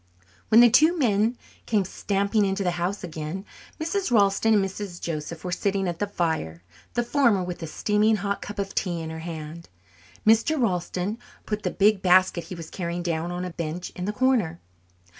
[0.49, 3.45] When the two men came stamping into the house again
[3.79, 4.09] Mrs.
[4.09, 4.99] Ralston and Mrs.
[4.99, 6.63] Joseph were sitting at the fire,
[6.95, 9.69] the former with a steaming hot cup of tea in her hand.
[10.25, 10.59] Mr.
[10.59, 14.59] Ralston put the big basket he was carrying down on a bench in the corner.